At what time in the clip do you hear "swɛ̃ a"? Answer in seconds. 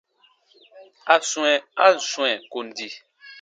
1.29-1.85